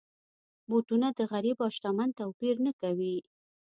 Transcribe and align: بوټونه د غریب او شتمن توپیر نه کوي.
بوټونه 0.69 1.07
د 1.17 1.19
غریب 1.31 1.57
او 1.65 1.69
شتمن 1.75 2.09
توپیر 2.19 2.55
نه 2.65 2.71
کوي. 2.81 3.15